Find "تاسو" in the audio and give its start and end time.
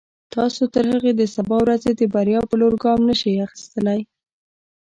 0.33-0.61